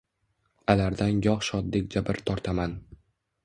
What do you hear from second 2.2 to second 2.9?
tortaman